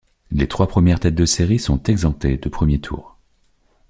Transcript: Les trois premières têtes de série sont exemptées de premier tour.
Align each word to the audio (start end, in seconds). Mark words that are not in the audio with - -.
Les 0.31 0.47
trois 0.47 0.65
premières 0.67 0.99
têtes 0.99 1.13
de 1.13 1.27
série 1.27 1.59
sont 1.59 1.83
exemptées 1.83 2.35
de 2.37 2.49
premier 2.49 2.79
tour. 2.81 3.17